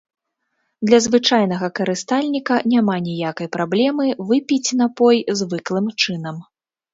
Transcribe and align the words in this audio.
Для 0.89 0.99
звычайнага 1.05 1.67
карыстальніка 1.79 2.57
няма 2.73 2.95
ніякай 3.09 3.47
праблемы 3.57 4.09
выпіць 4.31 4.75
напой 4.81 5.23
звыклым 5.43 5.93
чынам. 6.03 6.43